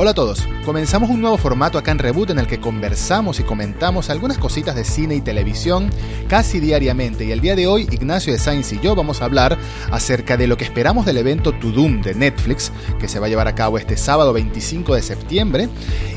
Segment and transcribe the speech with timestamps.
[0.00, 3.42] Hola a todos, comenzamos un nuevo formato acá en Reboot en el que conversamos y
[3.42, 5.90] comentamos algunas cositas de cine y televisión
[6.28, 7.24] casi diariamente.
[7.24, 9.58] Y el día de hoy Ignacio de Sainz y yo vamos a hablar
[9.90, 13.28] acerca de lo que esperamos del evento To Doom de Netflix que se va a
[13.28, 15.68] llevar a cabo este sábado 25 de septiembre,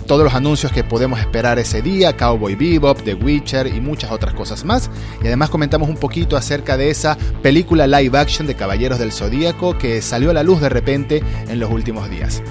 [0.05, 4.35] todos los anuncios que podemos esperar ese día, Cowboy Bebop, The Witcher y muchas otras
[4.35, 4.91] cosas más.
[5.23, 9.75] Y además comentamos un poquito acerca de esa película live action de Caballeros del Zodíaco
[9.79, 12.43] que salió a la luz de repente en los últimos días.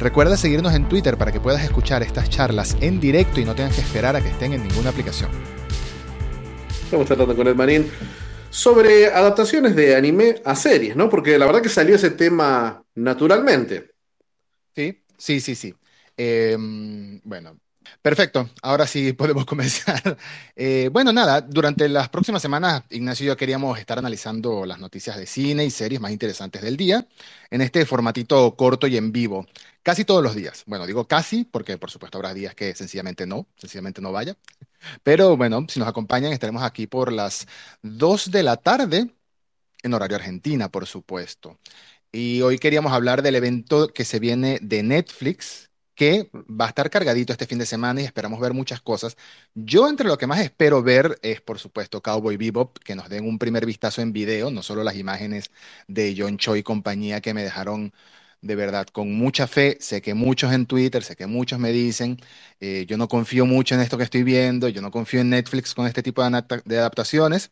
[0.00, 3.74] Recuerda seguirnos en Twitter para que puedas escuchar estas charlas en directo y no tengas
[3.74, 5.30] que esperar a que estén en ninguna aplicación.
[6.84, 7.90] Estamos tratando con Ed Marín
[8.48, 11.10] sobre adaptaciones de anime a series, ¿no?
[11.10, 13.90] Porque la verdad que salió ese tema naturalmente.
[14.74, 15.74] Sí, sí, sí, sí.
[16.16, 17.58] Em, bueno,
[18.02, 20.16] Perfecto, ahora sí podemos comenzar.
[20.56, 25.16] Eh, bueno, nada, durante las próximas semanas, Ignacio y yo queríamos estar analizando las noticias
[25.16, 27.06] de cine y series más interesantes del día
[27.50, 29.46] en este formatito corto y en vivo,
[29.82, 30.64] casi todos los días.
[30.66, 34.36] Bueno, digo casi porque por supuesto habrá días que sencillamente no, sencillamente no vaya.
[35.02, 37.46] Pero bueno, si nos acompañan, estaremos aquí por las
[37.82, 39.10] 2 de la tarde
[39.82, 41.58] en horario Argentina, por supuesto.
[42.12, 45.69] Y hoy queríamos hablar del evento que se viene de Netflix
[46.00, 49.18] que va a estar cargadito este fin de semana y esperamos ver muchas cosas.
[49.54, 53.28] Yo entre lo que más espero ver es, por supuesto, Cowboy Bebop, que nos den
[53.28, 55.50] un primer vistazo en video, no solo las imágenes
[55.88, 57.92] de John Cho y compañía que me dejaron
[58.40, 59.76] de verdad con mucha fe.
[59.80, 62.16] Sé que muchos en Twitter, sé que muchos me dicen,
[62.60, 65.74] eh, yo no confío mucho en esto que estoy viendo, yo no confío en Netflix
[65.74, 67.50] con este tipo de, adaptaciones,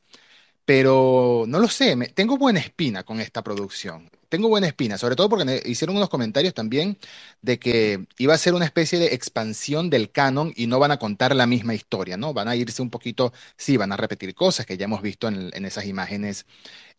[0.68, 5.28] pero no lo sé, tengo buena espina con esta producción tengo buena espina, sobre todo
[5.28, 6.98] porque hicieron unos comentarios también
[7.40, 10.98] de que iba a ser una especie de expansión del canon y no van a
[10.98, 12.34] contar la misma historia, ¿no?
[12.34, 15.64] Van a irse un poquito, sí, van a repetir cosas que ya hemos visto en,
[15.64, 16.44] esas imágenes.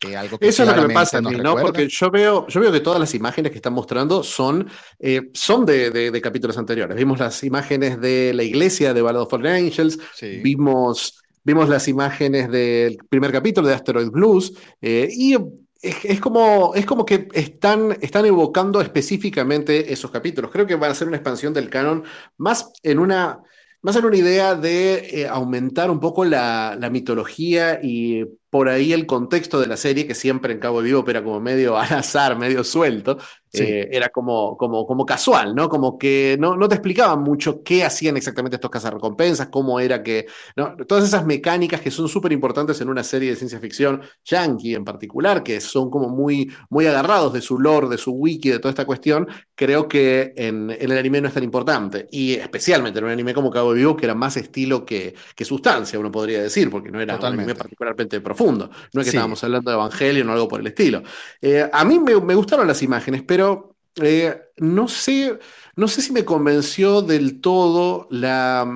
[0.02, 1.56] Eh, algo que Eso es lo que me pasa a mí, ¿no?
[1.56, 5.66] Porque yo veo, yo veo que todas las imágenes que están mostrando son, eh, son
[5.66, 6.98] de, capítulos anteriores.
[6.98, 10.00] Vimos las imágenes de la iglesia de Ballad of Angels,
[10.42, 15.36] vimos vimos las imágenes del primer capítulo de Asteroid Blues eh, y
[15.82, 20.52] es, como, es como que están, están evocando específicamente esos capítulos.
[20.52, 22.04] Creo que van a ser una expansión del canon
[22.38, 23.42] más en una,
[23.82, 28.94] más en una idea de eh, aumentar un poco la, la mitología y por ahí
[28.94, 32.38] el contexto de la serie, que siempre en Cabo Vivo era como medio al azar,
[32.38, 33.18] medio suelto,
[33.52, 35.70] eh, era como, como, como casual, ¿no?
[35.70, 40.28] Como que no, no te explicaban mucho qué hacían exactamente estos cazarrecompensas, cómo era que.
[40.56, 40.76] ¿no?
[40.88, 44.86] Todas esas mecánicas que son súper importantes en una serie de ciencia ficción, yankee en
[44.86, 48.70] particular, que son como muy, muy agarrados de su lore, de su wiki, de toda
[48.70, 52.08] esta cuestión, creo que en, el anime no es tan importante.
[52.12, 55.98] Y especialmente en un anime como Cabo Vivo, que era más estilo que, que sustancia,
[55.98, 58.70] uno podría decir, porque no era un anime particularmente profundo profundo.
[58.94, 61.04] No es que estábamos hablando de Evangelio o algo por el estilo.
[61.42, 65.38] Eh, a mí me, gustaron las imágenes, pero eh, no, sé,
[65.76, 68.68] no sé si me convenció del todo la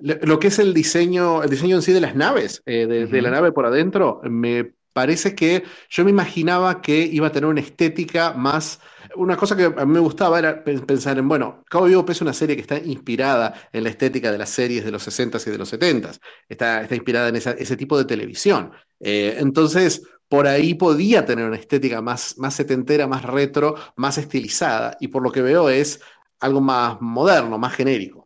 [0.00, 3.30] lo que es el diseño, el diseño en sí de las naves, eh, de, la
[3.30, 8.32] nave por adentro, me parece que yo me imaginaba que iba a tener una estética
[8.32, 8.80] más
[9.16, 12.32] una cosa que a mí me gustaba era pensar en, bueno, Cabo Vivo es una
[12.32, 15.58] serie que está inspirada en la estética de las series de los 60s y de
[15.58, 16.18] los 70s.
[16.48, 18.72] Está, está inspirada en ese tipo de televisión.
[19.00, 24.96] Eh, entonces, por ahí podía tener una estética más, más setentera, más retro, más estilizada.
[25.00, 26.00] Y por lo que veo es
[26.40, 28.23] algo más moderno, más genérico.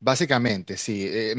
[0.00, 1.06] Básicamente, sí.
[1.08, 1.34] Eh,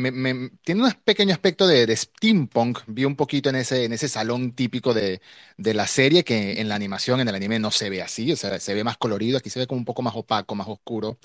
[0.64, 2.80] tiene un pequeño aspecto de, steampunk.
[2.88, 5.22] Vi un poquito en ese, en ese salón típico de,
[5.58, 8.34] la serie que en la animación, en el anime no se ve así.
[8.34, 9.38] O sea, se ve más colorido.
[9.38, 11.18] Aquí se ve como un poco más opaco, más oscuro.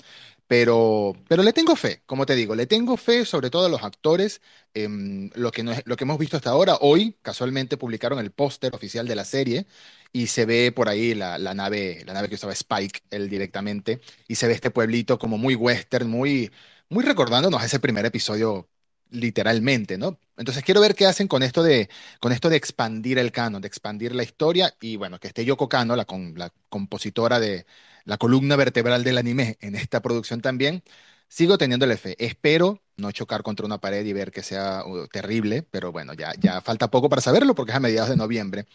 [0.47, 3.83] Pero, pero le tengo fe, como te digo, le tengo fe sobre todo a los
[3.83, 4.41] actores.
[4.73, 8.31] Em, lo que, no es, lo que hemos visto hasta ahora, hoy casualmente publicaron el
[8.31, 9.65] póster oficial de la serie
[10.15, 13.99] y se ve por ahí la, la, nave, la nave que usaba Spike, él directamente,
[14.29, 16.51] y se ve este pueblito como muy western, muy
[16.89, 18.69] muy recordándonos ese primer episodio
[19.09, 20.17] literalmente, ¿no?
[20.37, 21.89] Entonces quiero ver qué hacen con esto de,
[22.21, 25.67] con esto de expandir el canon, de expandir la historia y bueno, que esté Yoko
[25.69, 27.65] Kano, la, con, la compositora de
[28.05, 30.83] la columna vertebral del anime en esta producción también.
[31.27, 32.15] Sigo teniéndole fe.
[32.19, 36.33] Espero no chocar contra una pared y ver que sea uh, terrible, pero bueno, ya,
[36.39, 38.65] ya falta poco para saberlo porque es a mediados de noviembre.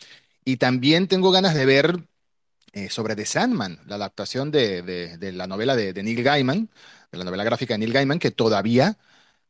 [0.44, 2.00] Y también tengo ganas de ver
[2.72, 6.70] eh, sobre The Sandman, la adaptación de, de, la novela de, de Neil Gaiman,
[7.10, 8.96] de la novela gráfica de Neil Gaiman, que todavía,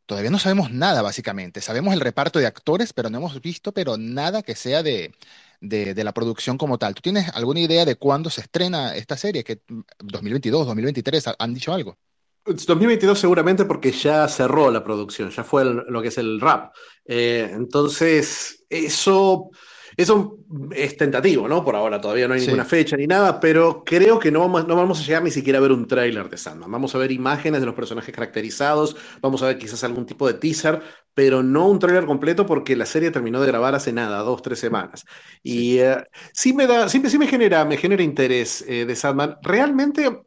[0.06, 1.60] todavía no sabemos nada, básicamente.
[1.60, 5.12] Sabemos el reparto de actores, pero no hemos visto pero nada que sea de,
[5.60, 6.94] de, la producción como tal.
[6.94, 9.44] ¿Tú tienes alguna idea de cuándo se estrena esta serie?
[9.44, 9.60] ¿Que
[9.98, 11.24] 2022, 2023?
[11.38, 11.98] ¿Han dicho algo?
[12.44, 16.72] 2022 seguramente porque ya cerró la producción, ya fue lo que es el rap.
[17.04, 19.50] Eh, entonces, eso
[20.00, 20.38] Eso
[20.74, 21.62] es tentativo, ¿no?
[21.62, 24.74] Por ahora todavía no hay ninguna fecha ni nada, pero creo que no vamos, no
[24.74, 26.70] vamos a llegar ni siquiera a ver un tráiler de Sandman.
[26.70, 30.32] Vamos a ver imágenes de los personajes caracterizados, vamos a ver quizás algún tipo de
[30.32, 30.80] teaser,
[31.12, 34.58] pero no un tráiler completo porque la serie terminó de grabar hace nada, dos, tres
[34.58, 35.04] semanas.
[35.42, 36.02] Y eh,
[36.32, 39.36] sí me da, sí, sí, me genera, me genera interés eh, de Sandman.
[39.42, 40.22] Realmente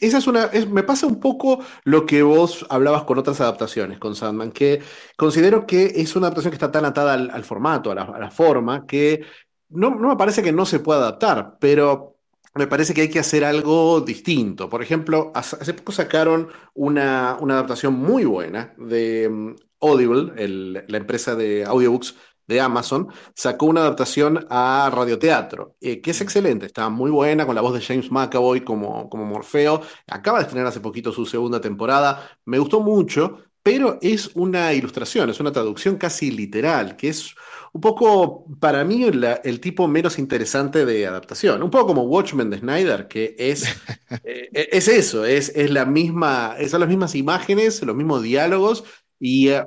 [0.00, 4.14] esa es una, me pasa un poco lo que vos hablabas con otras adaptaciones, con
[4.14, 4.80] Sandman, que
[5.16, 9.24] considero que es una adaptación que está tan atada al, formato, a la, forma, que
[9.70, 12.16] no, me parece que no se pueda adaptar, pero
[12.54, 14.68] me parece que hay que hacer algo distinto.
[14.68, 20.32] Por ejemplo, hace, poco sacaron una, adaptación muy buena de mm, Audible,
[20.88, 22.14] la empresa de audiobooks
[22.46, 27.54] de Amazon, sacó una adaptación a radioteatro, eh, que es excelente, está muy buena, con
[27.54, 29.80] la voz de James McAvoy como, como Morfeo.
[30.06, 35.30] Acaba de estrenar hace poquito su segunda temporada, me gustó mucho, pero es una ilustración,
[35.30, 37.34] es una traducción casi literal, que es
[37.72, 41.62] un poco, para mí, el tipo menos interesante de adaptación.
[41.62, 43.64] Un poco como Watchmen de Snyder, que es,
[44.22, 48.84] eh, es eso, es, es la misma, son las mismas imágenes, los mismos diálogos,
[49.18, 49.64] y eh,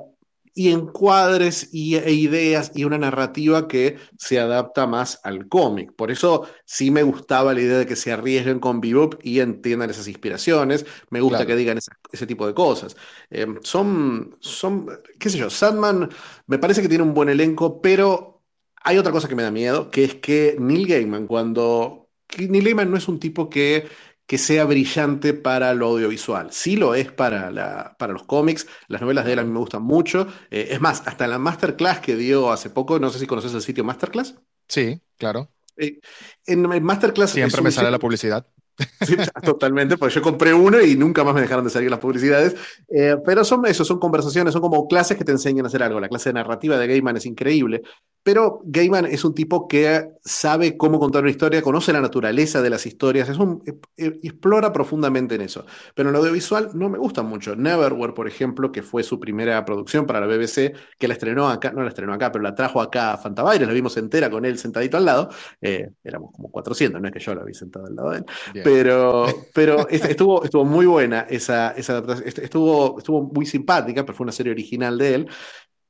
[0.58, 5.92] y encuadres y, e ideas y una narrativa que se adapta más al cómic.
[5.94, 9.90] Por eso sí me gustaba la idea de que se arriesguen con Bebop y entiendan
[9.90, 10.84] esas inspiraciones.
[11.10, 11.78] Me gusta que digan
[12.10, 12.96] ese tipo de cosas.
[13.30, 14.88] Eh, son, son,
[15.20, 16.10] qué sé yo, Sandman
[16.48, 18.42] me parece que tiene un buen elenco, pero
[18.82, 22.08] hay otra cosa que me da miedo, que es que Neil Gaiman, cuando...
[22.36, 23.86] Neil Gaiman no es un tipo que
[24.28, 26.52] que sea brillante para lo audiovisual.
[26.52, 29.58] Sí lo es para, la, para los cómics, las novelas de él a mí me
[29.58, 30.28] gustan mucho.
[30.50, 33.62] Eh, es más, hasta la masterclass que dio hace poco, no sé si conoces el
[33.62, 34.34] sitio Masterclass.
[34.68, 35.50] Sí, claro.
[35.78, 36.00] Eh,
[36.44, 37.30] en, en Masterclass...
[37.30, 38.46] Siempre me sale la publicidad.
[39.42, 42.54] Totalmente, porque yo compré uno y nunca más me dejaron de salir las publicidades.
[42.88, 46.00] Eh, pero son eso, son conversaciones, son como clases que te enseñan a hacer algo.
[46.00, 47.82] La clase de narrativa de Gaiman es increíble.
[48.22, 52.70] Pero Gaiman es un tipo que sabe cómo contar una historia, conoce la naturaleza de
[52.70, 55.64] las historias, es un, e, e, explora profundamente en eso.
[55.94, 57.56] Pero en lo audiovisual no me gusta mucho.
[57.56, 61.72] Neverwhere, por ejemplo, que fue su primera producción para la BBC, que la estrenó acá,
[61.72, 64.58] no la estrenó acá, pero la trajo acá a Fantabaires, la vimos entera con él
[64.58, 65.30] sentadito al lado.
[65.60, 68.24] Eh, éramos como 400, no es que yo la vi sentado al lado de él.
[68.70, 74.24] Pero, pero estuvo, estuvo muy buena esa, esa adaptación, estuvo, estuvo muy simpática, pero fue
[74.24, 75.28] una serie original de él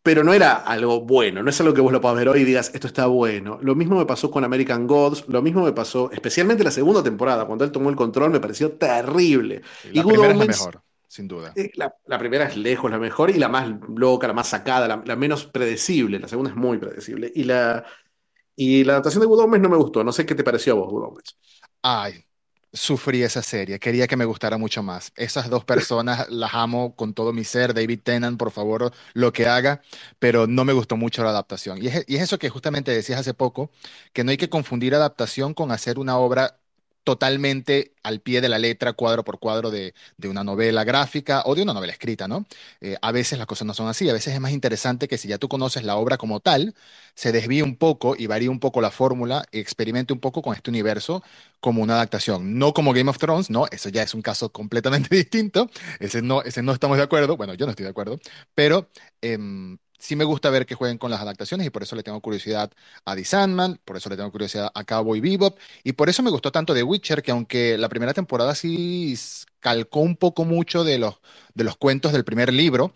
[0.08, 2.44] pero no era algo bueno, no es algo que vos lo puedas ver hoy y
[2.44, 3.58] digas, esto está bueno.
[3.60, 7.44] Lo mismo me pasó con American Gods, lo mismo me pasó, especialmente la segunda temporada,
[7.44, 9.60] cuando él tomó el control, me pareció terrible.
[9.92, 11.52] La y primera es la mejor, sin duda.
[11.56, 15.16] Eh, la, primera es lejos la mejor y la más loca, la más sacada, la,
[15.16, 16.18] menos predecible.
[16.18, 17.30] La segunda es muy predecible.
[17.34, 17.84] Y la,
[18.56, 20.02] y la adaptación de Good Omens no me gustó.
[20.02, 21.36] No sé qué te pareció a vos, Good Omens.
[21.82, 22.24] Ay,
[22.72, 25.12] sufrí esa serie, quería que me gustara mucho más.
[25.16, 29.46] Esas dos personas las amo con todo mi ser, David Tennant, por favor, lo que
[29.46, 29.82] haga,
[30.18, 31.82] pero no me gustó mucho la adaptación.
[31.82, 33.70] Y es, y es eso que justamente decías hace poco,
[34.12, 36.58] que no hay que confundir adaptación con hacer una obra
[37.08, 39.94] totalmente al pie de la letra, cuadro por cuadro de,
[40.24, 42.44] una novela gráfica o de una novela escrita, ¿no?
[42.82, 45.26] Eh, a veces las cosas no son así, a veces es más interesante que si
[45.26, 46.74] ya tú conoces la obra como tal,
[47.14, 50.68] se desvíe un poco y varíe un poco la fórmula experimente un poco con este
[50.68, 51.22] universo
[51.60, 55.08] como una adaptación, no como Game of Thrones, no, eso ya es un caso completamente
[55.16, 58.20] distinto, ese no, ese no estamos de acuerdo, bueno, yo no estoy de acuerdo,
[58.54, 58.90] pero...
[59.22, 62.20] Em, sí me gusta ver que jueguen con las adaptaciones y por eso le tengo
[62.20, 62.70] curiosidad
[63.04, 66.30] a The Sandman, por eso le tengo curiosidad a Cowboy Bebop y por eso me
[66.30, 69.16] gustó tanto The Witcher, que aunque la primera temporada sí
[69.60, 71.20] calcó un poco mucho de los,
[71.54, 72.94] de los cuentos del primer libro,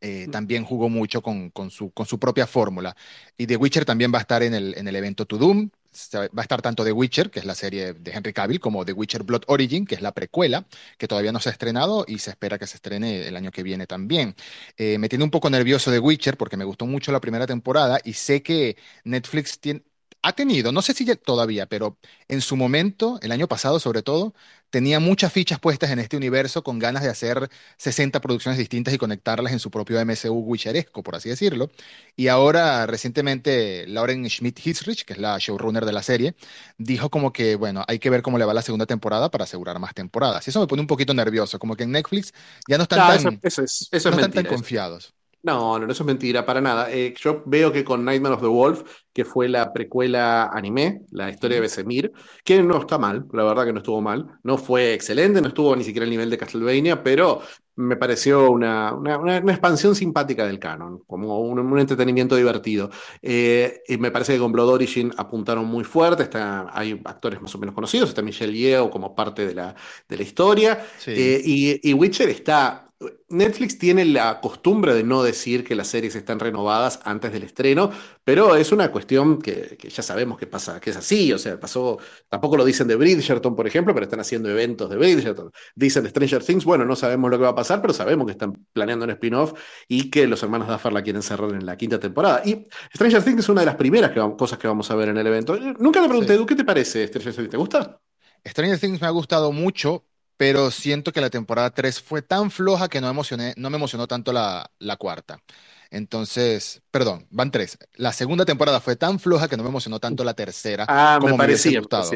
[0.00, 2.96] eh, también jugó mucho con, con, su, con su propia fórmula.
[3.36, 5.70] Y The Witcher también va a estar en el, en el evento To Doom,
[6.14, 8.92] va a estar tanto The Witcher, que es la serie de Henry Cavill, como The
[8.92, 10.66] Witcher Blood Origin, que es la precuela,
[10.98, 13.62] que todavía no se ha estrenado y se espera que se estrene el año que
[13.62, 14.34] viene también.
[14.76, 17.98] Eh, me tiene un poco nervioso The Witcher porque me gustó mucho la primera temporada
[18.04, 19.82] y sé que Netflix tiene,
[20.22, 21.98] ha tenido, no sé si todavía, pero
[22.28, 24.34] en su momento, el año pasado sobre todo,
[24.70, 28.98] tenía muchas fichas puestas en este universo con ganas de hacer 60 producciones distintas y
[28.98, 31.70] conectarlas en su propio MCU witcheresco, por así decirlo.
[32.16, 36.34] Y ahora, recientemente, Lauren Schmidt-Hisrich, que es la showrunner de la serie,
[36.78, 39.78] dijo como que, bueno, hay que ver cómo le va la segunda temporada para asegurar
[39.78, 40.46] más temporadas.
[40.46, 42.32] Y eso me pone un poquito nervioso, como que en Netflix
[42.68, 43.62] ya no están tan, eso,
[44.10, 45.14] no están tan confiados.
[45.42, 46.90] No, no, eso es mentira, para nada.
[46.92, 48.82] Eh, yo veo que con Nightmare of the Wolf,
[49.12, 52.12] que fue la precuela anime, la historia de Besemir,
[52.44, 55.74] que no está mal, la verdad que no estuvo mal, no fue excelente, no estuvo
[55.74, 57.42] ni siquiera al nivel de Castlevania, pero
[57.74, 62.90] me pareció una, una, expansión simpática del canon, como un, entretenimiento divertido.
[63.20, 67.52] Eh, y me parece que con Blood Origin apuntaron muy fuerte, está, hay actores más
[67.54, 69.74] o menos conocidos, está Michelle Yeoh como parte de la,
[70.08, 72.91] de la historia, eh, y, y Witcher está
[73.28, 77.90] Netflix tiene la costumbre de no decir que las series están renovadas antes del estreno,
[78.24, 81.32] pero es una cuestión que, ya sabemos que pasa, que es así.
[81.32, 84.96] O sea, pasó, tampoco lo dicen de Bridgerton, por ejemplo, pero están haciendo eventos de
[84.96, 85.50] Bridgerton.
[85.74, 88.32] Dicen de Stranger Things, bueno, no sabemos lo que va a pasar, pero sabemos que
[88.32, 89.52] están planeando un spin-off
[89.88, 92.42] y que los hermanos Duffer la quieren cerrar en la quinta temporada.
[92.44, 95.26] Y Stranger Things es una de las primeras cosas que vamos a ver en el
[95.26, 95.56] evento.
[95.78, 97.50] Nunca te pregunté, ¿qué te parece Stranger Things?
[97.50, 98.00] ¿Te gusta?
[98.44, 100.04] Stranger Things me ha gustado mucho,
[100.36, 104.06] pero siento que la temporada 3 fue tan floja que no, emocioné, no me emocionó
[104.08, 105.42] tanto la, la cuarta.
[105.90, 107.78] Entonces, perdón, van tres.
[107.96, 111.38] La segunda temporada fue tan floja que no me emocionó tanto la tercera ah, como
[111.38, 112.10] me, hubiese gustado.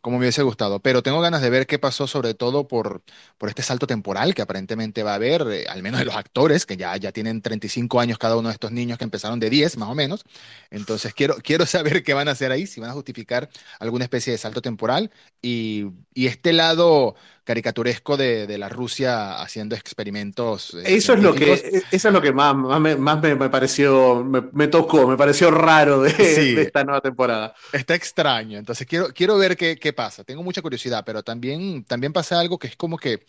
[0.00, 0.80] Como me hubiese gustado.
[0.80, 3.02] Pero tengo ganas de ver qué pasó, sobre todo por,
[3.38, 6.66] por este salto temporal que aparentemente va a haber, eh, al menos de los actores,
[6.66, 9.76] que ya, ya tienen 35 años cada uno de estos niños que empezaron de 10,
[9.76, 10.24] más o menos.
[10.70, 13.48] Entonces, quiero, quiero saber qué van a hacer ahí, si van a justificar
[13.78, 15.12] alguna especie de salto temporal.
[15.40, 17.14] Y, y este lado
[17.48, 20.74] caricaturesco de, de, la Rusia haciendo experimentos.
[20.74, 24.07] Eh, eso, es lo que, eso es lo que más, más, me, más me, pareció,
[24.24, 27.54] me, tocó, me pareció raro de, de, esta nueva temporada.
[27.72, 30.24] Está extraño, entonces quiero, quiero ver qué, qué, pasa.
[30.24, 33.24] Tengo mucha curiosidad, pero también, también pasa algo que es como que,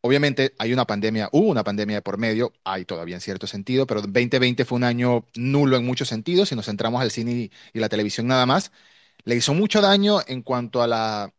[0.00, 3.86] obviamente hay una pandemia, hubo una pandemia de por medio, hay todavía en cierto sentido,
[3.86, 7.52] pero 2020 fue un año nulo en muchos sentidos, si nos centramos al cine y,
[7.72, 8.72] y la televisión nada más.
[9.24, 11.32] Le hizo mucho daño en cuanto a la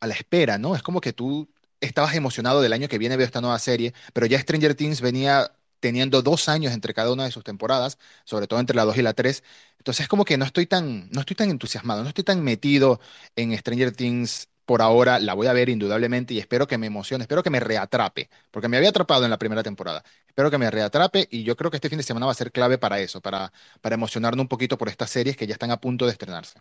[0.00, 0.74] a la espera, ¿no?
[0.74, 1.48] Es como que tú
[1.80, 5.52] estabas emocionado del año que viene veo esta nueva serie, pero ya Stranger Things venía
[5.80, 9.02] teniendo dos años entre cada una de sus temporadas, sobre todo entre la 2 y
[9.02, 9.42] la 3.
[9.78, 13.00] Entonces es como que no estoy tan, no estoy tan entusiasmado, no estoy tan metido
[13.36, 15.18] en Stranger Things por ahora.
[15.18, 18.68] La voy a ver indudablemente y espero que me emocione, espero que me reatrape, porque
[18.68, 20.04] me había atrapado en la primera temporada.
[20.26, 22.52] Espero que me reatrape y yo creo que este fin de semana va a ser
[22.52, 25.80] clave para eso, para, para emocionarnos un poquito por estas series que ya están a
[25.80, 26.60] punto de estrenarse.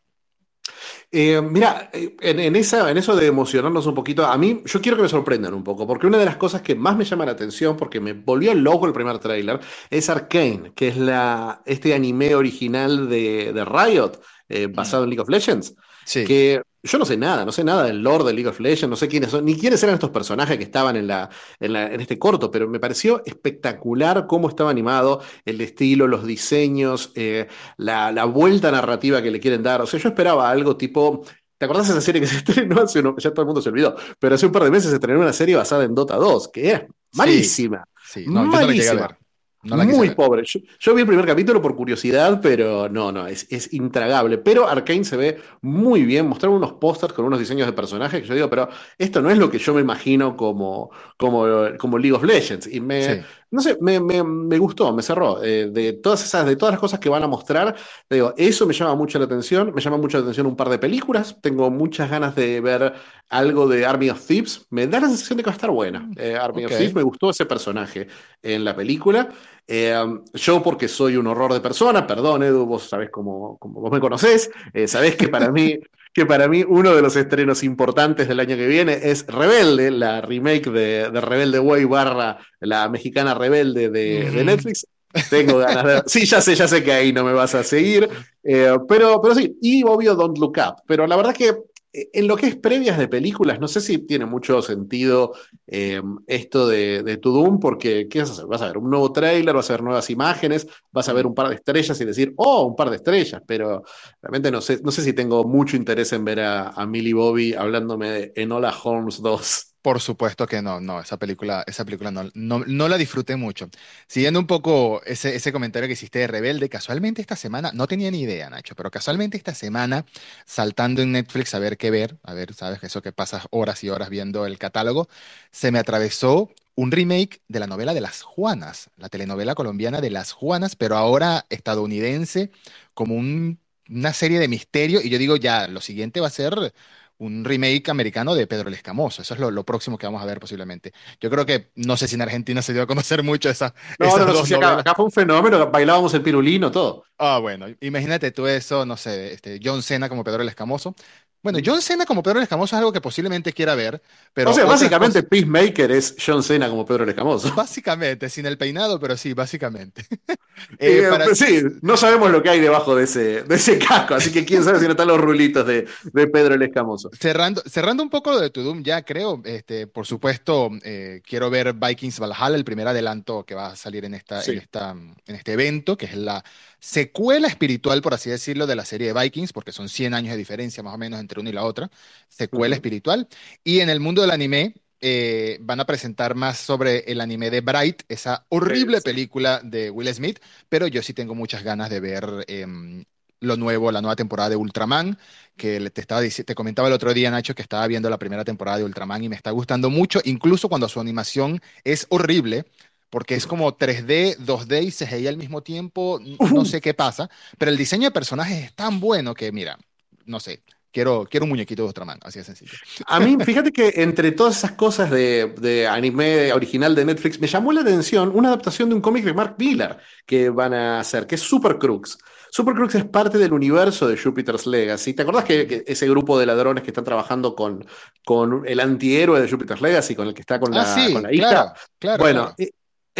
[1.11, 4.97] Eh, mira, eh, en, esa, en eso de emocionarnos un poquito, a mí yo quiero
[4.97, 7.31] que me sorprendan un poco, porque una de las cosas que más me llama la
[7.31, 9.59] atención, porque me volvió loco el primer tráiler,
[9.89, 15.21] es Arcane, que es la, este anime original de, de Riot, eh, basado en League
[15.21, 15.75] of Legends.
[16.05, 16.25] Sí.
[16.25, 18.95] Que yo no sé nada, no sé nada del lore de League of Legends, no
[18.95, 22.49] sé quiénes son, ni quiénes eran estos personajes que estaban en, la, en, este corto,
[22.49, 29.21] pero me pareció espectacular cómo estaba animado, el estilo, los diseños, eh, la, vuelta narrativa
[29.21, 29.81] que le quieren dar.
[29.81, 31.23] O sea, yo esperaba algo tipo.
[31.57, 33.69] ¿Te acordás de esa serie que se estrenó hace uno, ya todo el mundo se
[33.69, 36.47] olvidó, pero hace un par de meses se estrenó una serie basada en Dota 2,
[36.49, 36.81] que es
[37.13, 37.83] malísima.
[38.01, 39.17] Sí, malísima.
[39.61, 40.43] Muy pobre.
[40.45, 44.37] Yo, vi el primer capítulo por curiosidad, pero no, no, es, es intragable.
[44.37, 46.27] Pero Arkane se ve muy bien.
[46.27, 49.37] Mostraron unos pósters con unos diseños de personajes que yo digo, pero esto no es
[49.37, 51.45] lo que yo me imagino como, como,
[51.77, 52.67] como League of Legends.
[52.67, 55.43] Y me, no sé, me, me, gustó, me cerró.
[55.43, 57.75] Eh, de todas esas, de todas las cosas que van a mostrar,
[58.09, 59.73] digo, eso me llama mucho la atención.
[59.73, 61.37] Me llama mucho la atención un par de películas.
[61.41, 62.93] Tengo muchas ganas de ver
[63.29, 64.67] algo de Army of Thieves.
[64.69, 66.01] Me da la sensación de que va a estar buena.
[66.01, 68.07] Mm, eh, Army of Thieves me gustó ese personaje
[68.41, 69.29] en la película.
[69.67, 69.95] Eh,
[70.33, 74.49] yo, porque soy un horror de persona, perdón, Edu, vos sabés cómo, vos me conocés,
[74.87, 75.79] sabés que para mí
[76.13, 80.21] que para mí uno de los estrenos importantes del año que viene es Rebelde, la
[80.21, 84.87] remake de, Rebelde Way barra la mexicana Rebelde de, Netflix.
[85.29, 86.03] Tengo ganas de...
[86.05, 88.07] Sí, ya sé, ya sé que ahí no me vas a seguir,
[88.43, 91.57] eh, pero, pero sí, y obvio Don't Look Up, pero la verdad que eh,
[91.91, 95.33] en lo que es previas de películas, no sé si tiene mucho sentido
[95.65, 98.45] eh, esto de, de Doom, porque ¿qué vas a hacer?
[98.45, 101.33] Vas a ver un nuevo tráiler, vas a ver nuevas imágenes, vas a ver un
[101.33, 103.83] par de estrellas y decir, oh, un par de estrellas, pero
[104.21, 107.53] realmente no sé, no sé si tengo mucho interés en ver a, a Millie Bobby
[107.53, 109.65] hablándome de Enola Holmes 2.
[109.81, 113.69] Por supuesto que no, no, esa película, esa película no, no, la disfruté mucho.
[114.07, 118.11] Siguiendo un poco ese, ese comentario que hiciste de Rebelde, casualmente esta semana, no tenía
[118.11, 120.05] ni idea, Nacho, pero casualmente esta semana,
[120.45, 123.89] saltando en Netflix a ver qué ver, a ver, sabes, eso que pasas horas y
[123.89, 125.07] horas viendo el catálogo,
[125.51, 130.09] se me atravesó un remake de la novela de Las Juanas, la telenovela colombiana de
[130.09, 132.51] Las Juanas, pero ahora estadounidense,
[132.93, 136.73] como una serie de misterio, y yo digo, ya, lo siguiente va a ser
[137.19, 139.21] un remake americano de Pedro el Escamoso.
[139.21, 140.93] Eso es lo, próximo que vamos a ver posiblemente.
[141.19, 143.73] Yo creo que, no sé si en Argentina se dio a conocer mucho esa.
[143.99, 147.03] No, no, no, acá, fue un fenómeno, bailábamos el pirulino, todo.
[147.17, 150.95] Ah, bueno, imagínate tú eso, no sé, este, John Cena como Pedro el Escamoso.
[151.41, 154.01] Bueno, John Cena como Pedro el Escamoso es algo que posiblemente quiera ver,
[154.33, 154.51] pero...
[154.51, 157.53] O sea, básicamente Peacemaker es John Cena como Pedro el Escamoso.
[157.55, 160.05] Básicamente, sin el peinado, pero sí, básicamente.
[160.77, 164.29] Eh, eh, sí, no sabemos lo que hay debajo de ese, de ese casco, así
[164.29, 167.09] que quién sabe si no están los rulitos de, de Pedro el Escamoso.
[167.17, 171.73] Cerrando, cerrando un poco lo de Tudum, ya creo, este, por supuesto, eh, quiero ver
[171.73, 175.53] Vikings Valhalla, el primer adelanto que va a salir en, esta, en, esta, en este
[175.53, 176.43] evento, que es la
[176.79, 180.37] secuela espiritual, por así decirlo, de la serie de Vikings, porque son 100 años de
[180.37, 181.89] diferencia más o menos entre una y la otra,
[182.27, 183.27] secuela espiritual.
[183.63, 187.61] Y en el mundo del anime, eh, van a presentar más sobre el anime de
[187.61, 192.45] Bright, esa horrible película de Will Smith, pero yo sí tengo muchas ganas de ver
[192.47, 193.05] em,
[193.39, 195.17] lo nuevo, la nueva temporada de Ultraman,
[195.55, 198.77] que te, estaba, te comentaba el otro día, Nacho, que estaba viendo la primera temporada
[198.77, 202.65] de Ultraman y me está gustando mucho, incluso cuando su animación es horrible,
[203.09, 206.19] porque es como 3D, 2D y CGI al mismo tiempo,
[206.53, 209.77] no sé qué pasa, pero el diseño de personajes es tan bueno que, mira,
[210.25, 212.71] no sé, Quiero, quiero un muñequito de Ultraman, así de sencillo.
[213.05, 217.45] A mí, fíjate que entre todas esas cosas de, de, anime original de Netflix, me
[217.45, 221.27] llamó la atención una adaptación de un cómic de Mark Miller que van a hacer,
[221.27, 222.17] que es Super Crux.
[222.49, 225.13] Super Crux es parte del universo de Jupiter's Legacy.
[225.13, 227.85] ¿Te acordás que, ese grupo de ladrones que están trabajando con,
[228.25, 231.31] con el antihéroe de Jupiter's Legacy, con el que está con la, ah, con la
[231.31, 231.49] hija?
[231.49, 232.71] Claro, claro, bueno, e,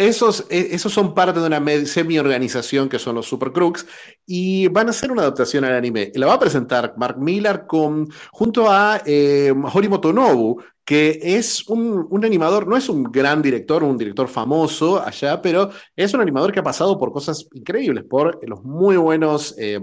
[0.08, 3.86] esos, e, esos, son parte de una semi-organización que son los Super Crux
[4.26, 6.10] y van a hacer una adaptación al anime.
[6.14, 12.06] La va a presentar Mark Millar con, junto a eh, Horimoto Nobu, que es un,
[12.10, 16.52] un, animador, no es un gran director, un director famoso allá, pero es un animador
[16.52, 19.54] que ha pasado por cosas increíbles, por los muy buenos...
[19.58, 19.80] Eh,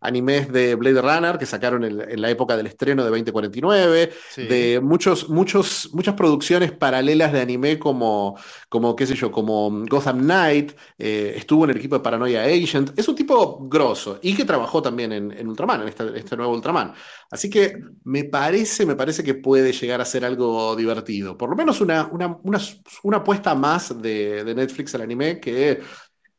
[0.00, 5.28] animes de Blade Runner que sacaron en, la época del estreno de 2049, de muchos,
[5.28, 8.38] muchos, muchas producciones paralelas de anime como,
[8.68, 12.98] como qué sé yo, como Gotham Knight, eh, estuvo en el equipo de Paranoia Agent,
[12.98, 16.92] es un tipo grosso y que trabajó también en, Ultraman, en este, este, nuevo Ultraman.
[17.30, 21.56] Así que me parece, me parece que puede llegar a ser algo divertido, por lo
[21.56, 22.38] menos una, una,
[23.02, 25.80] una apuesta más de, de Netflix al anime que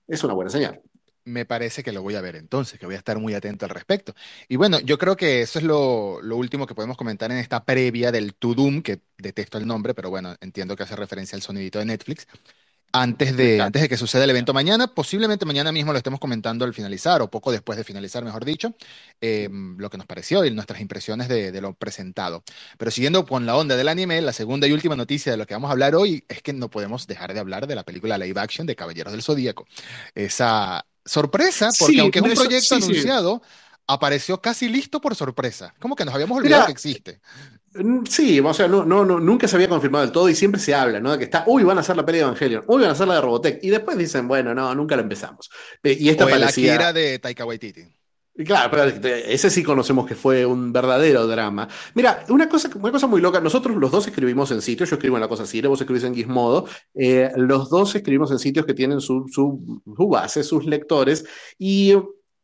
[0.07, 0.81] es una buena señal
[1.27, 3.71] me parece que lo voy a ver entonces, que voy a estar muy atento al
[3.71, 4.15] respecto.
[4.47, 8.11] Y bueno, yo creo que eso es lo, último que podemos comentar en esta previa
[8.11, 11.79] del To Doom, que detesto el nombre, pero bueno, entiendo que hace referencia al sonidito
[11.79, 12.27] de Netflix.
[12.93, 16.63] Antes de, antes de que suceda el evento mañana, posiblemente mañana mismo lo estemos comentando
[16.63, 18.73] al finalizar, o poco después de finalizar, mejor dicho,
[19.19, 22.43] em, lo que nos pareció y nuestras impresiones de, de, lo presentado.
[22.77, 25.53] Pero siguiendo con la onda del anime, la segunda y última noticia de lo que
[25.53, 28.39] vamos a hablar hoy es que no podemos dejar de hablar de la película live
[28.39, 29.67] action de Caballeros del Zodíaco.
[30.15, 33.41] Esa sorpresa, porque aunque es un proyecto anunciado,
[33.87, 35.73] apareció casi listo por sorpresa.
[35.79, 37.21] Como que nos habíamos olvidado que existe.
[38.09, 40.99] Sí, o sea, no, no, nunca se había confirmado del todo y siempre se habla,
[40.99, 41.11] ¿no?
[41.11, 43.07] De que está, uy, van a hacer la peli de Evangelion, uy, van a hacer
[43.07, 45.49] la de Robotech, y después dicen, bueno, no, nunca la empezamos.
[45.83, 46.91] Y esta o parecía...
[46.91, 47.83] de Taika Waititi.
[48.45, 51.67] Claro, pero ese sí conocemos que fue un verdadero drama.
[51.95, 55.15] Mira, una cosa, una cosa muy loca, nosotros los dos escribimos en sitios, yo escribo
[55.17, 58.75] en La Cosa así, vos escribís en Gizmodo, eh, los dos escribimos en sitios que
[58.75, 61.25] tienen su, su, su base, sus lectores,
[61.57, 61.95] y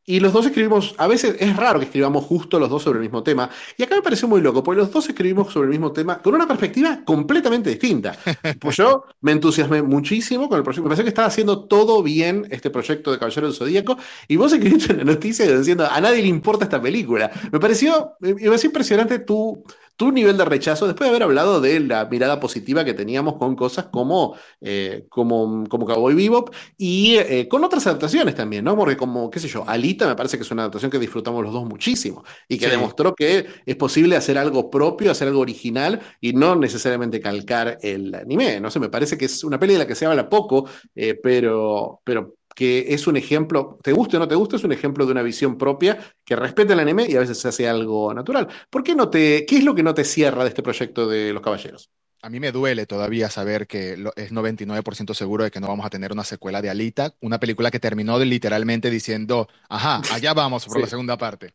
[0.06, 3.04] y los dos escribimos, a veces es raro que escribamos justo los dos sobre el
[3.04, 3.50] mismo tema.
[3.78, 6.36] Y acá me pareció muy loco, porque los dos escribimos sobre el mismo tema con
[6.36, 8.18] una perspectiva completamente distinta.
[8.60, 10.84] Pues yo me entusiasmé muchísimo con el proyecto.
[10.84, 13.98] Me pareció que estaba haciendo todo bien este proyecto de Caballero del Zodíaco.
[14.28, 17.32] Y vos escribiste en la noticia diciendo, a nadie le importa esta película.
[17.52, 19.63] Me pareció, me pareció impresionante tu
[19.95, 23.56] tu nivel de rechazo, después de haber hablado de la mirada positiva que teníamos con
[23.56, 28.75] cosas como, eh, como, como Cowboy Bebop y eh, con otras adaptaciones también, ¿no?
[28.75, 31.53] Porque como, qué sé yo, Alita me parece que es una adaptación que disfrutamos los
[31.53, 36.34] dos muchísimo y que demostró que es posible hacer algo propio, hacer algo original y
[36.34, 39.88] no necesariamente calcar el anime, no sé, me parece que es una peli de la
[39.88, 44.28] que se habla poco, eh, pero, pero que es un ejemplo, te guste o no
[44.28, 47.20] te guste, es un ejemplo de una visión propia que respeta el anime y a
[47.20, 48.48] veces se hace algo natural.
[48.70, 51.34] ¿Por qué no te, qué es lo que no te cierra de este proyecto de
[51.34, 51.89] Los Caballeros?
[52.22, 55.89] A mí me duele todavía saber que es 99% seguro de que no vamos a
[55.89, 60.80] tener una secuela de Alita, una película que terminó literalmente diciendo, ajá, allá vamos por
[60.80, 61.48] la segunda parte.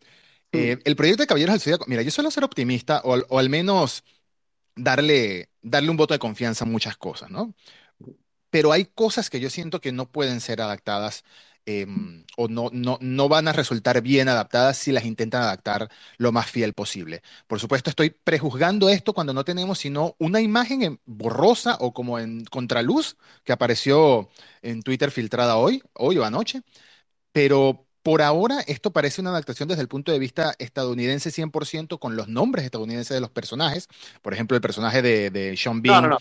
[0.52, 0.58] Mm.
[0.58, 3.48] Eh, el proyecto de Caballeros del Zodíaco, mira, yo suelo ser optimista o, o, al
[3.48, 4.04] menos
[4.76, 7.54] darle, darle un voto de confianza a muchas cosas, ¿no?
[8.50, 11.24] Pero hay cosas que yo siento que no pueden ser adaptadas
[11.66, 16.32] em, o no, no, no van a resultar bien adaptadas si las intentan adaptar lo
[16.32, 17.22] más fiel posible.
[17.46, 22.44] Por supuesto, estoy prejuzgando esto cuando no tenemos sino una imagen borrosa o como en
[22.46, 24.30] contraluz que apareció
[24.62, 26.62] en Twitter filtrada hoy, hoy o anoche,
[27.32, 32.16] pero por ahora esto parece una adaptación desde el punto de vista estadounidense 100% con
[32.16, 33.88] los nombres estadounidenses de los personajes.
[34.22, 36.12] Por ejemplo, el personaje de, Sean Bean.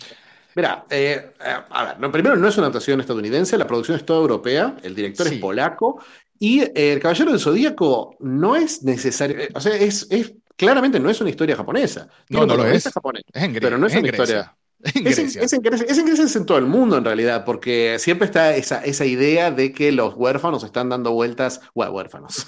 [0.58, 1.34] Mira, eh,
[1.70, 5.28] a ver, primero no es una adaptación estadounidense, la producción es toda europea, el director
[5.28, 6.02] es polaco,
[6.39, 11.00] y eh, El Caballero del Zodíaco no es necesario, eh, o sea, es, es, claramente
[11.00, 12.10] no es una historia japonesa.
[12.30, 12.91] No, no lo es.
[12.91, 13.22] Japonés,
[13.62, 14.58] pero no es, una historia.
[14.82, 19.06] Es, en, es, en, en todo el mundo en realidad, porque siempre está esa, esa
[19.06, 22.48] idea de que los huérfanos están dando vueltas, huérfanos.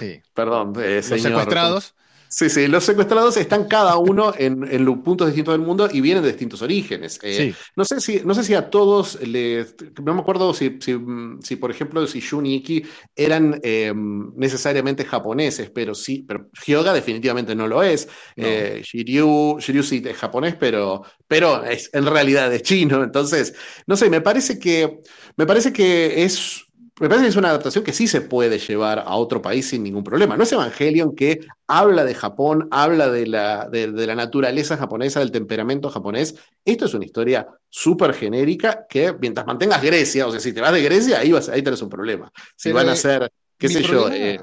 [0.00, 0.20] sí.
[0.34, 1.94] Perdón, los secuestrados
[2.28, 6.22] Sí, sí, los secuestrados están cada uno en, en puntos distintos del mundo y vienen
[6.22, 7.18] de distintos orígenes.
[7.22, 9.74] Eh, no, sé si, no sé si a todos les.
[10.02, 12.84] No me acuerdo si, si, por ejemplo, si Jun y Iki
[13.16, 18.08] eran em, necesariamente japoneses, pero sí, pero Hyoga definitivamente no lo es.
[18.36, 23.02] Eh, Shiryu, Shiryu sí es japonés, pero, pero es, en realidad es chino.
[23.02, 23.54] Entonces,
[23.86, 25.00] no sé, me parece que,
[25.36, 26.67] me parece que es
[27.00, 29.82] me parece que es una adaptación que sí se puede llevar a otro país sin
[29.82, 30.36] ningún problema.
[30.36, 35.30] No es Evangelion que habla de Japón, habla de la, de, la naturaleza japonesa, del
[35.30, 36.34] temperamento japonés.
[36.64, 40.72] Esto es una historia súper genérica que mientras mantengas Grecia, o sea, si te vas
[40.72, 42.32] de Grecia, ahí, vas, ahí tenés un problema.
[42.56, 44.40] Si van a ser, qué sé yo, eh,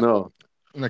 [0.00, 0.32] no.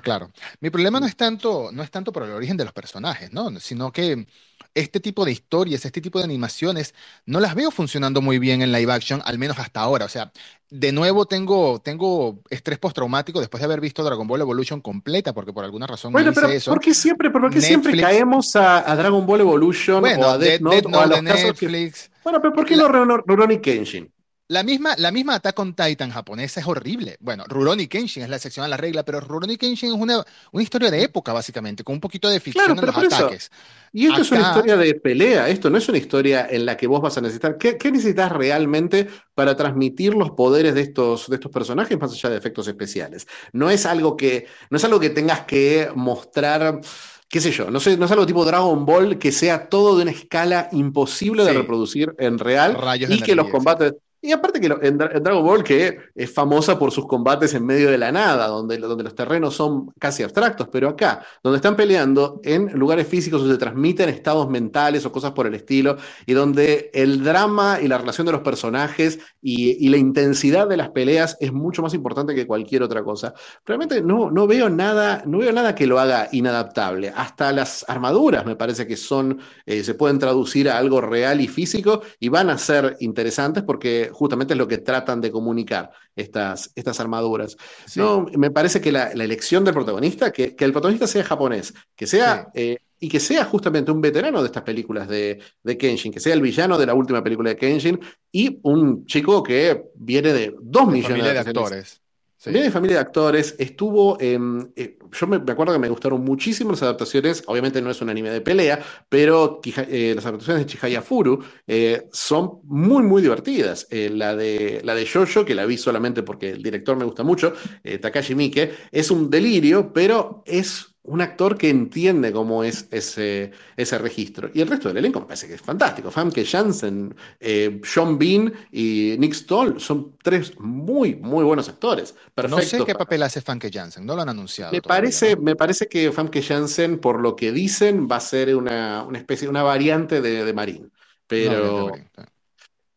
[0.01, 0.31] Claro.
[0.59, 3.59] Mi problema no es tanto, no es tanto por el origen de los personajes, ¿no?
[3.59, 4.27] Sino que
[4.73, 6.93] este tipo de historias, este tipo de animaciones,
[7.25, 10.05] no las veo funcionando muy bien en live action, al menos hasta ahora.
[10.05, 10.31] O sea,
[10.69, 15.51] de nuevo tengo, tengo estrés postraumático después de haber visto Dragon Ball Evolution completa, porque
[15.53, 19.41] por alguna razón bueno, pero ¿Por qué siempre, por qué siempre caemos a, Dragon Ball
[19.41, 22.09] Evolution o a Death Note, o a los Netflix.
[22.23, 24.11] Bueno, pero ¿por qué no Rurouni Kenshin?
[24.51, 27.15] La misma, la misma Attack on Titan japonesa es horrible.
[27.21, 30.61] Bueno, Rurouni Kenshin es la excepción a la regla, pero Rurouni Kenshin es una, una
[30.61, 33.49] historia de época, básicamente, con un poquito de ficción en los ataques.
[33.93, 36.85] Y esto es una historia de pelea, esto no es una historia en la que
[36.85, 37.57] vos vas a necesitar.
[37.57, 42.37] ¿Qué, necesitas realmente para transmitir los poderes de estos, de estos personajes más allá de
[42.37, 43.27] efectos especiales?
[43.53, 46.81] No es algo que, no es algo que tengas que mostrar
[47.29, 50.01] qué sé yo, no, sé, no es algo tipo Dragon Ball que sea todo de
[50.01, 54.97] una escala imposible de reproducir en real y que los combates, y aparte que en,
[54.97, 59.03] Dragon Ball, que es famosa por sus combates en medio de la nada, donde, donde
[59.03, 63.59] los terrenos son casi abstractos, pero acá, donde están peleando en lugares físicos donde se
[63.59, 68.27] transmiten estados mentales o cosas por el estilo, y donde el drama y la relación
[68.27, 72.83] de los personajes y, la intensidad de las peleas es mucho más importante que cualquier
[72.83, 73.33] otra cosa.
[73.65, 77.11] Realmente no, no, veo nada, no veo nada que lo haga inadaptable.
[77.13, 81.47] Hasta las armaduras me parece que son, eh, se pueden traducir a algo real y
[81.47, 86.71] físico y van a ser interesantes porque justamente es lo que tratan de comunicar estas,
[86.75, 87.57] estas armaduras.
[87.95, 92.49] No, me parece que la, elección del protagonista, que, el protagonista sea japonés, que sea...
[92.53, 96.35] Eh, y que sea justamente un veterano de estas películas de, de, Kenshin, que sea
[96.35, 97.99] el villano de la última película de Kenshin
[98.31, 102.00] y un chico que viene de dos millones de actores.
[102.45, 104.73] Viene de familia de actores, estuvo en...
[104.75, 108.31] Eh, yo me, acuerdo que me gustaron muchísimo las adaptaciones, obviamente no es un anime
[108.31, 113.87] de pelea, pero eh, las adaptaciones de Chihaya Furu eh, son muy, muy divertidas.
[113.91, 117.53] la, de, la de Jojo, que la vi solamente porque el director me gusta mucho,
[118.01, 123.97] Takashi Miike, es un delirio, pero es un actor que entiende cómo es ese, ese
[123.97, 124.51] registro.
[124.53, 126.11] Y el resto del elenco me parece que es fantástico.
[126.11, 132.13] Famke Janssen, eh, Sean Bean y Nick Stoll son tres muy, muy buenos actores.
[132.47, 134.71] No sé qué papel hace Famke Janssen, no lo han anunciado.
[134.71, 139.03] Me, parece, me parece que Famke Janssen, por lo que dicen, va a ser una,
[139.03, 140.91] una especie, una variante de, de Marín.
[141.25, 141.91] Pero,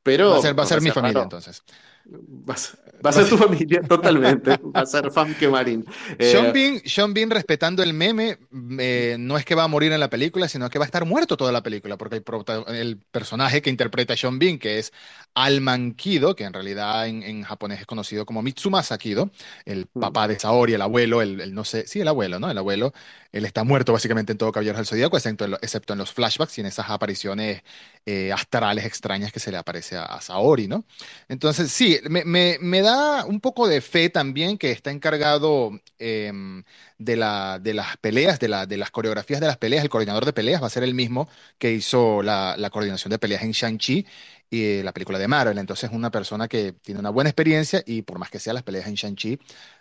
[0.03, 0.31] pero...
[0.31, 1.63] Va a ser, va a ser mi familia entonces.
[2.07, 2.55] Va
[3.11, 4.59] a, ser tu familia totalmente.
[4.75, 5.85] Va a ser Famke Marín.
[6.19, 8.39] Sean, eh, Bean, respetando el meme,
[8.79, 11.05] eh, no es que va a morir en la película, sino que va a estar
[11.07, 12.23] muerto toda la película, porque
[12.69, 14.93] el, personaje que interpreta a Sean Bean, que es
[15.35, 19.31] Alman Kido, que en realidad en, japonés es conocido como Mitsumasa Kido,
[19.65, 20.01] el mm.
[20.01, 22.51] papá de Saori, el abuelo, el, no sé, sí, el abuelo, ¿no?
[22.51, 22.93] El abuelo,
[23.33, 26.59] él está muerto básicamente en todo Caballeros del Zodíaco, excepto en, excepto en los flashbacks
[26.59, 27.63] y en esas apariciones
[28.07, 30.85] eh, astrales extrañas que se le aparece a, a Saori, ¿no?
[31.29, 36.63] Entonces, sí, me, da un poco de fe también que está encargado em,
[36.99, 39.83] de, la, de las peleas, de, la, de las coreografías de las peleas.
[39.83, 43.43] El coordinador de peleas va a ser el mismo que hizo la, coordinación de peleas
[43.43, 44.07] en Shang-Chi
[44.51, 45.59] y la película de Marvel.
[45.59, 48.63] Entonces, es una persona que tiene una buena experiencia y por más que sea, las
[48.63, 49.39] peleas en Shang-Chi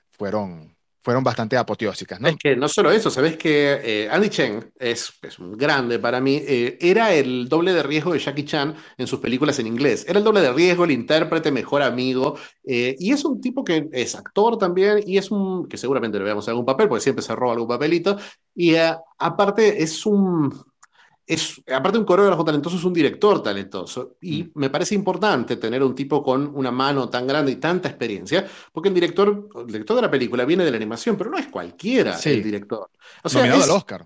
[0.09, 2.29] fueron, fueron bastante apoteósicas, ¿no?
[2.29, 6.21] Es que no solo eso, sabes que eh, Andy Cheng es, es, un grande para
[6.21, 10.05] mí, eh, era el doble de riesgo de Jackie Chan en sus películas en inglés,
[10.07, 13.89] era el doble de riesgo, el intérprete, mejor amigo, eh, y es un tipo que
[13.91, 17.35] es actor también, y es un, que seguramente le veamos algún papel, porque siempre se
[17.35, 18.17] roba algún papelito,
[18.55, 18.75] y
[19.17, 20.53] aparte es un
[21.25, 24.17] es, aparte de un coreógrafo talentoso, es un director talentoso.
[24.21, 24.51] Y mm.
[24.55, 28.89] me parece importante tener un tipo con una mano tan grande y tanta experiencia, porque
[28.89, 32.17] el director, el director de la película viene de la animación, pero no es cualquiera
[32.23, 32.89] el director.
[33.23, 34.05] O sea, Nominado al Oscar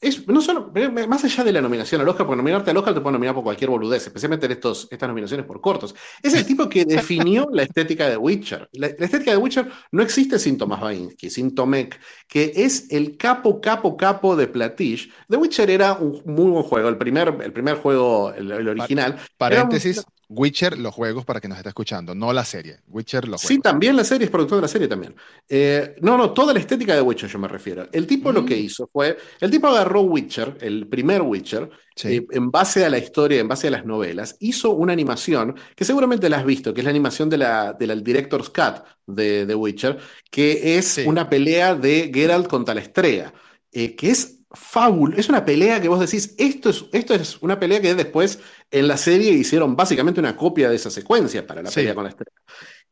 [0.00, 0.72] es, no solo,
[1.08, 3.44] más allá de la nominación al Oscar, porque nominarte al Oscar te puede nominar por
[3.44, 5.94] cualquier boludez, especialmente en estos, estas nominaciones por cortos.
[6.22, 8.68] Es el tipo que definió la estética de Witcher.
[8.72, 13.60] La, estética de Witcher no existe sin Tomás Bainsky, sin Tomek, que es el capo,
[13.60, 15.12] capo, capo de Platish.
[15.28, 19.18] The Witcher era un muy buen juego, el primer, el primer juego, el, original.
[19.36, 22.78] Paréntesis, Witcher, los juegos, para que nos esté escuchando, no la serie.
[22.86, 23.48] Witcher, los juegos.
[23.48, 25.16] Sí, también la serie es productor de la serie también.
[25.48, 27.88] Eh, no, no, toda la estética de Witcher yo me refiero.
[27.90, 28.64] El tipo lo que mm.
[28.64, 31.68] hizo fue, el tipo agarró Witcher, el primer Witcher,
[32.04, 35.84] eh, en base a la historia, en base a las novelas, hizo una animación que
[35.84, 39.54] seguramente la has visto, que es la animación de la, del Director's Cut de, de
[39.56, 39.98] Witcher,
[40.30, 43.34] que es una pelea de Geralt contra la estrella,
[43.72, 47.58] eh, que es fábul, es una pelea que vos decís, esto es, esto es una
[47.58, 51.70] pelea que después en la serie hicieron básicamente una copia de esa secuencia para la
[51.70, 52.36] pelea con la estrella.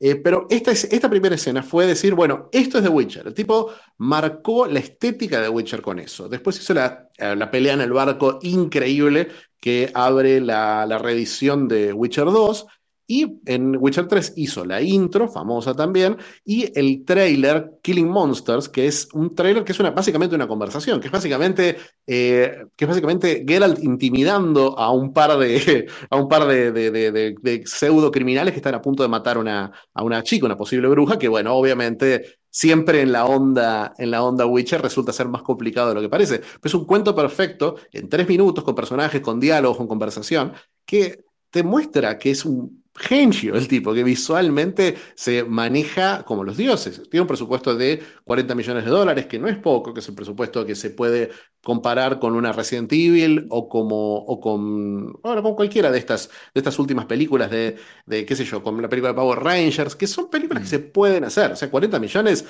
[0.01, 3.27] Eh, pero esta, esta primera escena fue decir, bueno, esto es de Witcher.
[3.27, 6.29] El tipo marcó la estética de Witcher con eso.
[6.29, 9.29] Después hizo la, la pelea en el barco increíble
[9.61, 12.66] que abre la, la reedición de Witcher 2
[13.11, 18.87] y en Witcher 3 hizo la intro, famosa también, y el trailer Killing Monsters, que
[18.87, 22.88] es un trailer que es una, básicamente una conversación, que es básicamente, eh, que es
[22.88, 28.75] básicamente Geralt intimidando a un par de, a un par de, pseudo criminales que están
[28.75, 33.01] a punto de matar una, a una chica, una posible bruja, que bueno, obviamente siempre
[33.01, 36.40] en la onda, en la onda Witcher resulta ser más complicado de lo que parece.
[36.40, 40.53] Pero es un cuento perfecto, en tres minutos, con personajes, con diálogos, con conversación,
[40.85, 46.56] que te muestra que es un genio el tipo, que visualmente se maneja como los
[46.56, 47.02] dioses.
[47.08, 50.14] Tiene un presupuesto de 40 millones de dólares, que no es poco, que es el
[50.14, 51.30] presupuesto que se puede
[51.62, 56.61] comparar con una Resident Evil o como o con, bueno, con cualquiera de estas, de
[56.61, 60.06] estas últimas películas de, de, qué sé yo, con la película de Power Rangers, que
[60.06, 60.70] son películas que mm.
[60.70, 61.52] se pueden hacer.
[61.52, 62.44] O sea, 40 millones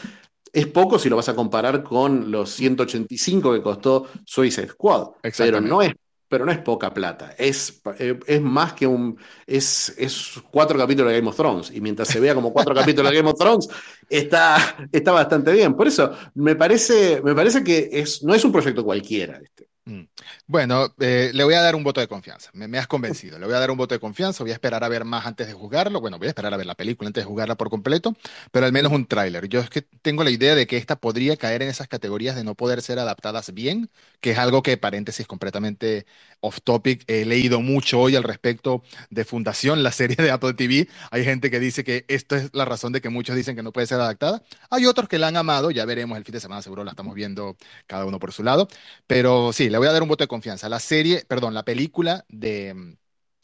[0.52, 5.61] es poco si lo vas a comparar con los 185 que costó Suicide Squad, pero
[5.61, 5.92] no es
[6.28, 7.34] pero no es poca plata.
[7.38, 9.18] Es, eh, es más que un.
[9.46, 11.70] Es, es, cuatro capítulos de Game of Thrones.
[11.74, 13.68] Y mientras se vea como cuatro capítulos de Game of Thrones,
[14.08, 15.74] está, está bastante bien.
[15.74, 19.40] Por eso, me parece, me parece que es, no es un proyecto cualquiera.
[19.42, 19.68] Este.
[19.86, 20.02] Mm.
[20.46, 22.50] Bueno, eh, le voy a dar un voto de confianza.
[22.54, 23.38] Me, has convencido.
[23.38, 24.44] Le voy a dar un voto de confianza.
[24.44, 26.00] Voy a esperar a ver más antes de juzgarlo.
[26.00, 28.16] Bueno, voy a esperar a ver la película antes de jugarla por completo,
[28.50, 29.48] pero al menos un tráiler.
[29.48, 32.44] Yo es que tengo la idea de que esta podría caer en esas categorías de
[32.44, 36.06] no poder ser adaptadas bien, que es algo que, paréntesis, completamente
[36.40, 37.04] off topic.
[37.06, 40.88] He leído mucho hoy al respecto de Fundación, la serie de Apple TV.
[41.10, 43.72] Hay gente que dice que esto es la razón de que muchos dicen que no
[43.72, 44.42] puede ser adaptada.
[44.70, 45.70] Hay otros que la han amado.
[45.70, 48.68] Ya veremos el fin de semana, seguro la estamos viendo cada uno por su lado.
[49.06, 50.68] Pero sí, le voy a dar un voto de confianza.
[50.68, 52.96] La serie, perdón, la película de mm,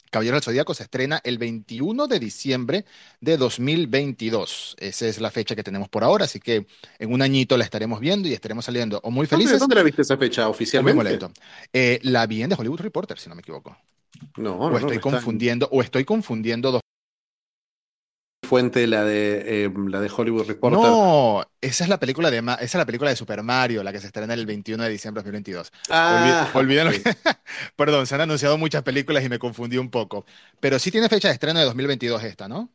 [0.09, 2.85] Caballero del Zodíaco se estrena el 21 de diciembre
[3.19, 4.77] de 2022.
[4.79, 6.65] Esa es la fecha que tenemos por ahora, así que
[6.99, 9.59] en un añito la estaremos viendo y estaremos saliendo o muy felices.
[9.59, 11.19] ¿Dónde, la viste esa fecha oficialmente?
[11.73, 13.77] Eh, la vi en The Hollywood Reporter, si no me equivoco.
[14.37, 16.81] No, o estoy confundiendo, o estoy confundiendo dos
[18.45, 20.79] fuente la de, eh, la de Hollywood Reporter.
[20.79, 23.99] No, esa es la película de esa es la película de Super Mario, la que
[23.99, 25.71] se estrena el 21 de diciembre de 2022.
[25.89, 26.49] Ah,
[27.75, 30.25] Perdón, se han anunciado muchas películas y me confundí un poco.
[30.59, 32.71] Pero sí tiene fecha de estreno de 2022 esta, ¿no?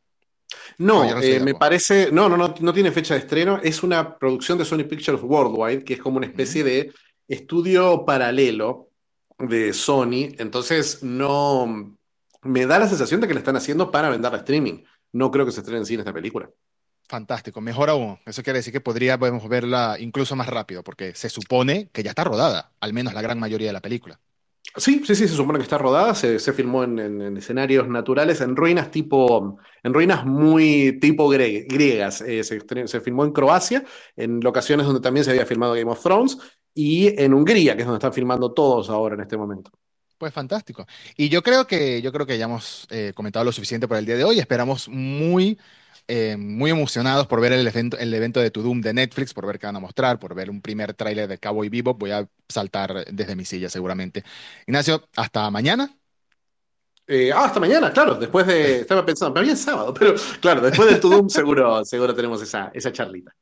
[0.79, 3.61] No, eh, me parece, no, no, no, no tiene fecha de estreno.
[3.63, 6.93] Es una producción de Sony Pictures Worldwide, que es como una especie de
[7.29, 8.91] estudio paralelo
[9.39, 10.35] de Sony.
[10.39, 11.97] Entonces, no,
[12.43, 15.47] me da la sensación de que la están haciendo para vender a streaming no creo
[15.47, 16.51] que se estrene en cine esta película.
[17.09, 18.19] Fantástico, mejor aún.
[18.25, 22.23] Eso quiere decir que podríamos verla incluso más rápido, porque se supone que ya está
[22.23, 24.21] rodada, al menos la gran mayoría de la película.
[24.77, 28.93] Sí, sí, sí, se supone que está rodada, se, filmó en, escenarios naturales, en ruinas
[28.93, 32.21] tipo, en ruinas muy tipo griegas.
[32.21, 36.01] Eh, se, se, filmó en Croacia, en locaciones donde también se había filmado Game of
[36.01, 36.39] Thrones,
[36.73, 39.73] y en Hungría, que es donde están filmando todos ahora en este momento.
[40.21, 40.87] Pues fantástico.
[41.17, 44.05] Y yo creo que, yo creo que ya hemos eh, comentado lo suficiente por el
[44.05, 44.39] día de hoy.
[44.39, 45.59] Esperamos muy,
[46.09, 49.47] eh, muy emocionados por ver el evento, el evento de To Doom de Netflix, por
[49.47, 51.95] ver qué van a mostrar, por ver un primer tráiler de Cowboy Vivo.
[51.95, 54.23] Voy a saltar desde mi silla seguramente.
[54.67, 55.91] Ignacio, hasta mañana.
[57.07, 58.17] Eh, ah, hasta mañana, claro.
[58.17, 58.81] Después de.
[58.81, 62.71] Estaba pensando, pero bien sábado, pero claro, después del To Doom seguro, seguro tenemos esa,
[62.75, 63.35] esa charlita.